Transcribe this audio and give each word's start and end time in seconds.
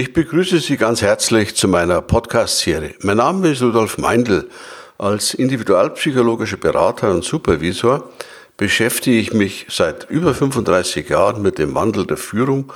Ich 0.00 0.12
begrüße 0.12 0.60
Sie 0.60 0.76
ganz 0.76 1.02
herzlich 1.02 1.56
zu 1.56 1.66
meiner 1.66 2.00
Podcast-Serie. 2.00 2.94
Mein 3.00 3.16
Name 3.16 3.50
ist 3.50 3.62
Rudolf 3.62 3.98
Meindl. 3.98 4.48
Als 4.96 5.34
individualpsychologischer 5.34 6.56
Berater 6.56 7.10
und 7.10 7.24
Supervisor 7.24 8.08
beschäftige 8.56 9.18
ich 9.18 9.32
mich 9.32 9.66
seit 9.68 10.08
über 10.08 10.36
35 10.36 11.08
Jahren 11.08 11.42
mit 11.42 11.58
dem 11.58 11.74
Wandel 11.74 12.06
der 12.06 12.16
Führung 12.16 12.72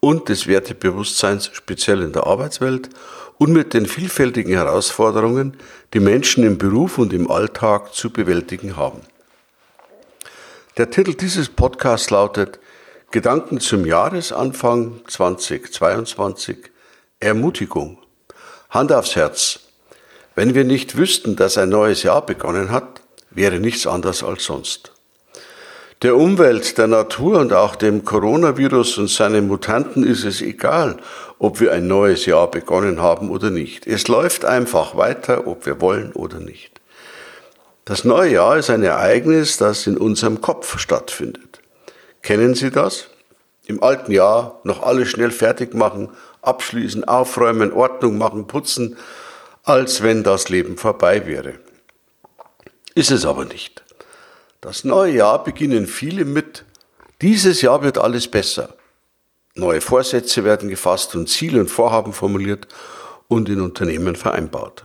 und 0.00 0.28
des 0.28 0.48
Wertebewusstseins, 0.48 1.48
speziell 1.52 2.02
in 2.02 2.12
der 2.12 2.26
Arbeitswelt, 2.26 2.88
und 3.38 3.52
mit 3.52 3.72
den 3.72 3.86
vielfältigen 3.86 4.54
Herausforderungen, 4.54 5.56
die 5.92 6.00
Menschen 6.00 6.42
im 6.42 6.58
Beruf 6.58 6.98
und 6.98 7.12
im 7.12 7.30
Alltag 7.30 7.94
zu 7.94 8.10
bewältigen 8.10 8.76
haben. 8.76 9.02
Der 10.76 10.90
Titel 10.90 11.14
dieses 11.14 11.50
Podcasts 11.50 12.10
lautet 12.10 12.58
Gedanken 13.14 13.60
zum 13.60 13.86
Jahresanfang 13.86 15.02
2022. 15.06 16.56
Ermutigung. 17.20 17.98
Hand 18.70 18.92
aufs 18.92 19.14
Herz. 19.14 19.60
Wenn 20.34 20.56
wir 20.56 20.64
nicht 20.64 20.96
wüssten, 20.96 21.36
dass 21.36 21.56
ein 21.56 21.68
neues 21.68 22.02
Jahr 22.02 22.26
begonnen 22.26 22.72
hat, 22.72 23.02
wäre 23.30 23.60
nichts 23.60 23.86
anders 23.86 24.24
als 24.24 24.42
sonst. 24.42 24.90
Der 26.02 26.16
Umwelt, 26.16 26.76
der 26.76 26.88
Natur 26.88 27.38
und 27.38 27.52
auch 27.52 27.76
dem 27.76 28.04
Coronavirus 28.04 28.98
und 28.98 29.10
seinen 29.10 29.46
Mutanten 29.46 30.02
ist 30.02 30.24
es 30.24 30.42
egal, 30.42 30.96
ob 31.38 31.60
wir 31.60 31.70
ein 31.70 31.86
neues 31.86 32.26
Jahr 32.26 32.50
begonnen 32.50 33.00
haben 33.00 33.30
oder 33.30 33.50
nicht. 33.50 33.86
Es 33.86 34.08
läuft 34.08 34.44
einfach 34.44 34.96
weiter, 34.96 35.46
ob 35.46 35.66
wir 35.66 35.80
wollen 35.80 36.10
oder 36.14 36.40
nicht. 36.40 36.80
Das 37.84 38.02
neue 38.02 38.32
Jahr 38.32 38.56
ist 38.56 38.70
ein 38.70 38.82
Ereignis, 38.82 39.56
das 39.56 39.86
in 39.86 39.98
unserem 39.98 40.40
Kopf 40.40 40.80
stattfindet. 40.80 41.60
Kennen 42.24 42.54
Sie 42.54 42.70
das? 42.70 43.08
Im 43.66 43.82
alten 43.82 44.10
Jahr 44.10 44.58
noch 44.64 44.82
alles 44.82 45.10
schnell 45.10 45.30
fertig 45.30 45.74
machen, 45.74 46.08
abschließen, 46.40 47.04
aufräumen, 47.04 47.70
Ordnung 47.70 48.16
machen, 48.16 48.46
putzen, 48.46 48.96
als 49.62 50.02
wenn 50.02 50.22
das 50.22 50.48
Leben 50.48 50.78
vorbei 50.78 51.26
wäre. 51.26 51.58
Ist 52.94 53.10
es 53.10 53.26
aber 53.26 53.44
nicht. 53.44 53.84
Das 54.62 54.84
neue 54.84 55.12
Jahr 55.12 55.44
beginnen 55.44 55.86
viele 55.86 56.24
mit, 56.24 56.64
dieses 57.20 57.60
Jahr 57.60 57.82
wird 57.82 57.98
alles 57.98 58.26
besser. 58.26 58.74
Neue 59.54 59.82
Vorsätze 59.82 60.44
werden 60.44 60.70
gefasst 60.70 61.14
und 61.14 61.28
Ziele 61.28 61.60
und 61.60 61.68
Vorhaben 61.68 62.14
formuliert 62.14 62.68
und 63.28 63.50
in 63.50 63.60
Unternehmen 63.60 64.16
vereinbart. 64.16 64.84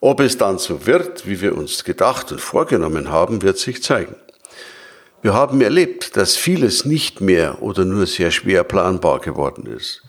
Ob 0.00 0.20
es 0.20 0.36
dann 0.36 0.58
so 0.58 0.84
wird, 0.84 1.26
wie 1.26 1.40
wir 1.40 1.56
uns 1.56 1.84
gedacht 1.84 2.32
und 2.32 2.40
vorgenommen 2.42 3.10
haben, 3.10 3.40
wird 3.40 3.56
sich 3.56 3.82
zeigen. 3.82 4.16
Wir 5.24 5.32
haben 5.32 5.62
erlebt, 5.62 6.18
dass 6.18 6.36
vieles 6.36 6.84
nicht 6.84 7.22
mehr 7.22 7.62
oder 7.62 7.86
nur 7.86 8.04
sehr 8.04 8.30
schwer 8.30 8.62
planbar 8.62 9.20
geworden 9.20 9.64
ist. 9.64 10.02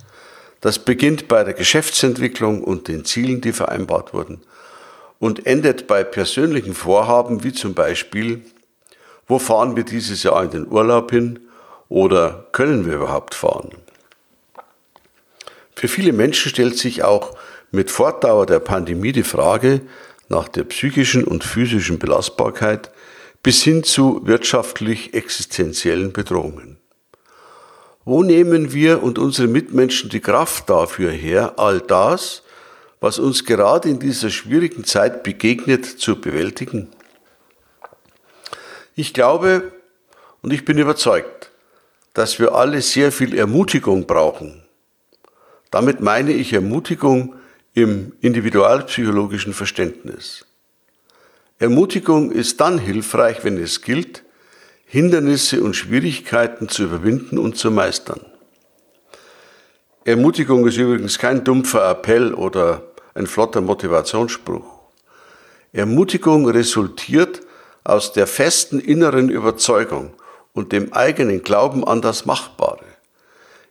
Das 0.60 0.78
beginnt 0.78 1.30
bei 1.30 1.46
der 1.46 1.54
Geschäftsentwicklung 1.54 2.62
und 2.62 2.90
den 2.90 3.06
Zielen, 3.06 3.40
die 3.40 3.54
vereinbart 3.54 4.14
wurden, 4.14 4.42
und 5.18 5.46
endet 5.46 5.88
bei 5.88 6.04
persönlichen 6.04 6.74
Vorhaben 6.74 7.46
wie 7.46 7.54
zum 7.54 7.74
Beispiel, 7.74 8.42
wo 9.26 9.40
fahren 9.40 9.78
wir 9.78 9.86
dieses 9.86 10.24
Jahr 10.24 10.44
in 10.44 10.50
den 10.50 10.68
Urlaub 10.68 11.12
hin 11.12 11.40
oder 11.88 12.48
können 12.52 12.86
wir 12.86 12.96
überhaupt 12.96 13.36
fahren? 13.36 13.70
Für 15.76 15.88
viele 15.88 16.12
Menschen 16.12 16.50
stellt 16.50 16.78
sich 16.78 17.04
auch 17.06 17.38
mit 17.72 17.90
Fortdauer 17.90 18.48
der 18.48 18.60
Pandemie 18.60 19.14
die 19.14 19.24
Frage 19.24 19.80
nach 20.28 20.50
der 20.50 20.66
psychischen 20.66 21.24
und 21.24 21.46
physischen 21.46 22.00
Belastbarkeit 22.00 22.92
bis 23.46 23.62
hin 23.62 23.84
zu 23.84 24.22
wirtschaftlich 24.26 25.14
existenziellen 25.14 26.12
Bedrohungen. 26.12 26.78
Wo 28.04 28.24
nehmen 28.24 28.74
wir 28.74 29.04
und 29.04 29.20
unsere 29.20 29.48
Mitmenschen 29.48 30.10
die 30.10 30.20
Kraft 30.20 30.68
dafür 30.68 31.12
her, 31.12 31.54
all 31.58 31.80
das, 31.80 32.42
was 33.02 33.20
uns 33.20 33.46
gerade 33.46 33.88
in 33.88 34.00
dieser 34.00 34.32
schwierigen 34.32 34.84
Zeit 34.84 35.22
begegnet, 35.22 35.86
zu 35.86 36.20
bewältigen? 36.20 36.88
Ich 38.96 39.14
glaube 39.14 39.74
und 40.42 40.52
ich 40.52 40.66
bin 40.66 40.80
überzeugt, 40.80 41.52
dass 42.16 42.40
wir 42.40 42.56
alle 42.56 42.82
sehr 42.82 43.12
viel 43.12 43.38
Ermutigung 43.38 44.08
brauchen. 44.08 44.64
Damit 45.70 46.02
meine 46.02 46.32
ich 46.32 46.52
Ermutigung 46.52 47.36
im 47.76 48.14
individualpsychologischen 48.22 49.54
Verständnis. 49.54 50.48
Ermutigung 51.58 52.32
ist 52.32 52.60
dann 52.60 52.78
hilfreich, 52.78 53.44
wenn 53.44 53.58
es 53.58 53.82
gilt, 53.82 54.24
Hindernisse 54.86 55.64
und 55.64 55.74
Schwierigkeiten 55.74 56.68
zu 56.68 56.84
überwinden 56.84 57.38
und 57.38 57.58
zu 57.58 57.72
meistern. 57.72 58.20
Ermutigung 60.04 60.68
ist 60.68 60.78
übrigens 60.78 61.18
kein 61.18 61.44
dumpfer 61.44 61.90
Appell 61.90 62.34
oder 62.34 62.84
ein 63.14 63.26
flotter 63.26 63.62
Motivationsspruch. 63.62 64.66
Ermutigung 65.72 66.48
resultiert 66.48 67.42
aus 67.84 68.12
der 68.12 68.28
festen 68.28 68.80
inneren 68.80 69.30
Überzeugung 69.30 70.14
und 70.54 70.74
dem 70.74 70.92
eigenen 70.94 71.42
Glauben 71.42 71.86
an 71.86 72.02
das 72.02 72.26
Machbare. 72.26 72.86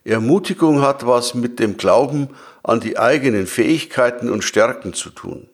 Ermutigung 0.03 0.81
hat 0.81 1.05
was 1.05 1.35
mit 1.35 1.59
dem 1.59 1.77
Glauben 1.77 2.29
an 2.63 2.79
die 2.79 2.97
eigenen 2.97 3.47
Fähigkeiten 3.47 4.29
und 4.29 4.43
Stärken 4.43 4.93
zu 4.93 5.11
tun. 5.11 5.47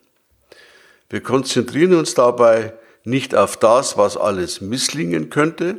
Wir 1.12 1.22
konzentrieren 1.22 1.94
uns 1.94 2.14
dabei 2.14 2.72
nicht 3.04 3.36
auf 3.36 3.58
das, 3.58 3.98
was 3.98 4.16
alles 4.16 4.62
misslingen 4.62 5.30
könnte, 5.30 5.76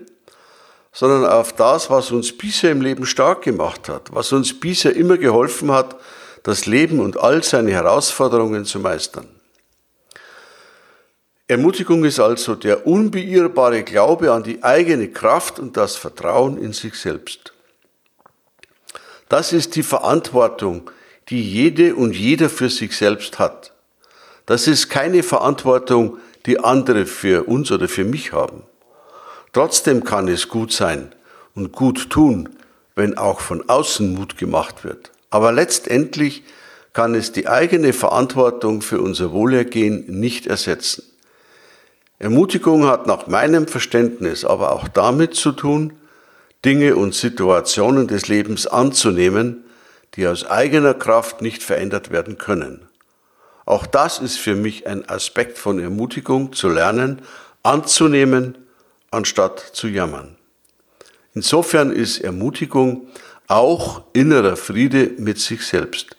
sondern 0.93 1.25
auf 1.25 1.55
das, 1.55 1.89
was 1.89 2.11
uns 2.11 2.37
bisher 2.37 2.71
im 2.71 2.83
Leben 2.83 3.07
stark 3.07 3.41
gemacht 3.41 3.89
hat, 3.89 4.15
was 4.15 4.31
uns 4.33 4.61
bisher 4.61 4.95
immer 4.95 5.17
geholfen 5.17 5.73
hat, 5.73 5.97
das 6.43 6.67
Leben 6.67 7.01
und 7.01 7.19
all 7.19 7.43
seine 7.43 7.71
Herausforderungen 7.71 8.67
zu 8.67 8.79
meistern. 8.79 9.27
Ermutigung 11.49 12.05
ist 12.05 12.21
also 12.21 12.55
der 12.55 12.87
unbeirrbare 12.87 13.85
Glaube 13.85 14.33
an 14.33 14.43
die 14.43 14.63
eigene 14.63 15.09
Kraft 15.09 15.59
und 15.59 15.79
das 15.79 15.97
Vertrauen 15.97 16.59
in 16.59 16.75
sich 16.75 16.97
selbst. 16.97 17.55
Das 19.31 19.55
ist 19.55 19.77
die 19.77 19.83
Verantwortung, 19.83 20.91
die 21.31 21.43
jede 21.43 21.95
und 21.95 22.15
jeder 22.15 22.51
für 22.51 22.69
sich 22.69 22.95
selbst 22.95 23.39
hat. 23.39 23.72
Das 24.47 24.67
ist 24.67 24.89
keine 24.89 25.23
Verantwortung, 25.23 26.19
die 26.47 26.61
andere 26.61 27.07
für 27.07 27.45
uns 27.45 27.71
oder 27.71 27.89
für 27.89 28.05
mich 28.05 28.33
haben. 28.33 28.63
Trotzdem 29.53 30.05
kann 30.05 30.29
es 30.29 30.49
gut 30.49 30.73
sein 30.73 31.15
und 31.55 31.73
gut 31.73 32.11
tun, 32.11 32.49
wenn 32.95 33.17
auch 33.17 33.41
von 33.41 33.69
außen 33.69 34.15
Mut 34.15 34.37
gemacht 34.37 34.85
wird. 34.85 35.11
Aber 35.31 35.53
letztendlich 35.53 36.43
kann 36.93 37.15
es 37.15 37.33
die 37.33 37.49
eigene 37.49 37.93
Verantwortung 37.93 38.83
für 38.83 39.01
unser 39.01 39.33
Wohlergehen 39.33 40.05
nicht 40.09 40.47
ersetzen. 40.47 41.05
Ermutigung 42.19 42.87
hat 42.87 43.07
nach 43.07 43.27
meinem 43.27 43.67
Verständnis 43.67 44.45
aber 44.45 44.73
auch 44.73 44.89
damit 44.89 45.35
zu 45.35 45.53
tun, 45.53 45.95
Dinge 46.65 46.95
und 46.97 47.15
Situationen 47.15 48.07
des 48.07 48.29
Lebens 48.29 48.67
anzunehmen, 48.67 49.65
die 50.15 50.27
aus 50.29 50.45
eigener 50.45 50.95
Kraft 50.95 51.43
nicht 51.43 51.63
verändert 51.63 52.11
werden 52.11 52.39
können. 52.39 52.87
Auch 53.65 53.87
das 53.87 54.19
ist 54.19 54.39
für 54.39 54.55
mich 54.55 54.87
ein 54.87 55.09
Aspekt 55.09 55.59
von 55.59 55.79
Ermutigung, 55.79 56.53
zu 56.53 56.69
lernen, 56.69 57.23
anzunehmen, 57.63 58.59
anstatt 59.11 59.61
zu 59.61 59.89
jammern. 59.89 60.37
Insofern 61.35 61.93
ist 61.93 62.21
Ermutigung 62.21 63.09
auch 63.47 64.03
innerer 64.13 64.57
Friede 64.57 65.13
mit 65.19 65.39
sich 65.39 65.67
selbst, 65.67 66.17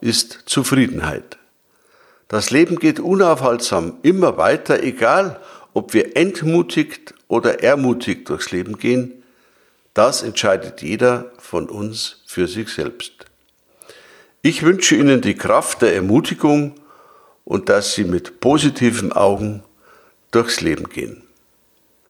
ist 0.00 0.40
Zufriedenheit. 0.46 1.38
Das 2.28 2.50
Leben 2.50 2.78
geht 2.78 2.98
unaufhaltsam 2.98 3.98
immer 4.02 4.36
weiter, 4.38 4.82
egal 4.82 5.40
ob 5.74 5.94
wir 5.94 6.16
entmutigt 6.16 7.14
oder 7.28 7.62
ermutigt 7.62 8.28
durchs 8.28 8.50
Leben 8.50 8.78
gehen, 8.78 9.22
das 9.94 10.22
entscheidet 10.22 10.80
jeder 10.80 11.32
von 11.38 11.68
uns 11.68 12.22
für 12.26 12.48
sich 12.48 12.70
selbst. 12.70 13.26
Ich 14.44 14.64
wünsche 14.64 14.96
Ihnen 14.96 15.20
die 15.20 15.36
Kraft 15.36 15.82
der 15.82 15.94
Ermutigung 15.94 16.74
und 17.44 17.68
dass 17.68 17.94
Sie 17.94 18.02
mit 18.02 18.40
positiven 18.40 19.12
Augen 19.12 19.62
durchs 20.32 20.60
Leben 20.60 20.88
gehen. 20.88 21.22